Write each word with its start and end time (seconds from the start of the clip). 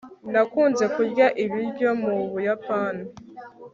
nakunze 0.31 0.85
kurya 0.95 1.27
ibiryo 1.43 1.89
mu 2.01 2.15
buyapani 2.31 3.03